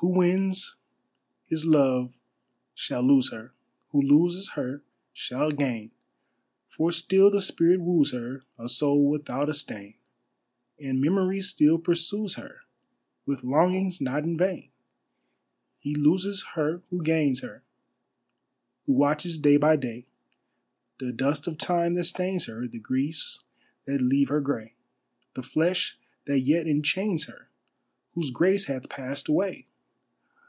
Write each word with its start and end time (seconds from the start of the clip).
Who 0.00 0.16
wins 0.16 0.76
his 1.46 1.66
Love 1.66 2.14
shall 2.72 3.02
lose 3.02 3.32
her, 3.32 3.52
Who 3.88 4.00
loses 4.00 4.50
her 4.50 4.84
shall 5.12 5.50
gain, 5.50 5.90
For 6.68 6.92
still 6.92 7.32
the 7.32 7.42
spirit 7.42 7.80
woos 7.80 8.12
her, 8.12 8.44
A 8.60 8.68
soul 8.68 9.10
without 9.10 9.48
a 9.48 9.54
stain; 9.54 9.94
And 10.78 11.00
Memory 11.00 11.40
still 11.40 11.78
pursues 11.78 12.36
her 12.36 12.60
With 13.26 13.42
longings 13.42 14.00
not 14.00 14.22
in 14.22 14.36
vain! 14.38 14.68
He 15.80 15.96
loses 15.96 16.44
her 16.54 16.80
who 16.90 17.02
gains 17.02 17.42
her, 17.42 17.64
Who 18.86 18.92
watches 18.92 19.36
day 19.36 19.56
by 19.56 19.74
day 19.74 20.06
The 21.00 21.10
dust 21.10 21.48
of 21.48 21.58
time 21.58 21.94
that 21.94 22.04
stains 22.04 22.46
her, 22.46 22.68
The 22.68 22.78
griefs 22.78 23.42
that 23.84 24.00
leave 24.00 24.28
her 24.28 24.40
grey, 24.40 24.74
The 25.34 25.42
flesh 25.42 25.98
that 26.28 26.38
yet 26.38 26.68
enchains 26.68 27.26
her 27.26 27.48
Whose 28.14 28.30
grace 28.30 28.66
hath 28.66 28.88
passed 28.88 29.26
away! 29.26 29.64